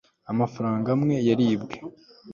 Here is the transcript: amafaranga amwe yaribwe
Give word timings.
amafaranga 0.31 0.87
amwe 0.95 1.15
yaribwe 1.27 1.75